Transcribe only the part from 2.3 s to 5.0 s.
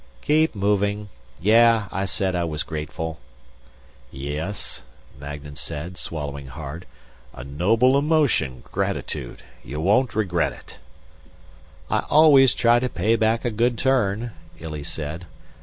I was grateful." "Yes,"